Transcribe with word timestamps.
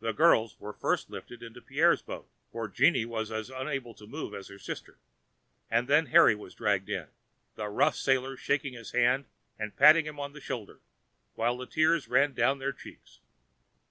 The 0.00 0.12
girls 0.12 0.60
were 0.60 0.74
first 0.74 1.08
lifted 1.08 1.42
into 1.42 1.62
Pierre's 1.62 2.02
boat, 2.02 2.28
for 2.50 2.68
Jeanne 2.68 3.08
was 3.08 3.32
as 3.32 3.48
unable 3.48 3.94
to 3.94 4.06
move 4.06 4.34
as 4.34 4.48
her 4.48 4.58
sister; 4.58 4.98
then 5.70 6.06
Harry 6.12 6.34
was 6.34 6.54
dragged 6.54 6.90
in, 6.90 7.08
the 7.54 7.68
rough 7.70 7.96
sailors 7.96 8.38
shaking 8.38 8.74
his 8.74 8.90
hand 8.90 9.24
and 9.58 9.74
patting 9.74 10.04
him 10.04 10.20
on 10.20 10.34
the 10.34 10.42
shoulder, 10.42 10.80
while 11.36 11.56
the 11.56 11.64
tears 11.66 12.06
ran 12.06 12.34
down 12.34 12.58
their 12.58 12.74
cheeks. 12.74 13.20